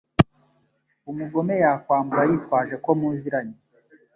[1.11, 3.57] umugome yakwambura yitwaje ko muziranye